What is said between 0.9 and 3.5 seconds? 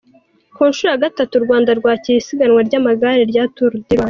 ya gatatu u Rwanda rwakiriye isiganwa ry’amagare rya